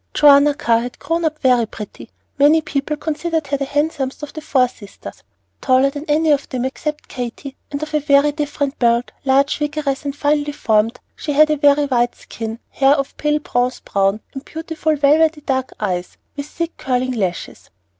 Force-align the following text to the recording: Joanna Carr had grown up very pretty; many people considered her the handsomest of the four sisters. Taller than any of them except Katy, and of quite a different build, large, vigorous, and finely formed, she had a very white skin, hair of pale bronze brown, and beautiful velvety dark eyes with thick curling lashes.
Joanna 0.15 0.55
Carr 0.55 0.79
had 0.79 0.97
grown 0.97 1.23
up 1.25 1.37
very 1.41 1.67
pretty; 1.67 2.09
many 2.39 2.59
people 2.59 2.97
considered 2.97 3.45
her 3.45 3.57
the 3.57 3.65
handsomest 3.65 4.23
of 4.23 4.33
the 4.33 4.41
four 4.41 4.67
sisters. 4.67 5.21
Taller 5.61 5.91
than 5.91 6.05
any 6.07 6.31
of 6.31 6.49
them 6.49 6.65
except 6.65 7.07
Katy, 7.07 7.55
and 7.69 7.83
of 7.83 7.91
quite 7.91 8.09
a 8.25 8.31
different 8.31 8.79
build, 8.79 9.11
large, 9.25 9.59
vigorous, 9.59 10.03
and 10.03 10.15
finely 10.15 10.53
formed, 10.53 10.99
she 11.15 11.33
had 11.33 11.51
a 11.51 11.55
very 11.55 11.85
white 11.85 12.15
skin, 12.15 12.57
hair 12.71 12.93
of 12.95 13.15
pale 13.17 13.37
bronze 13.37 13.79
brown, 13.81 14.21
and 14.33 14.43
beautiful 14.43 14.95
velvety 14.95 15.41
dark 15.41 15.71
eyes 15.79 16.17
with 16.35 16.47
thick 16.47 16.77
curling 16.77 17.11
lashes. 17.11 17.69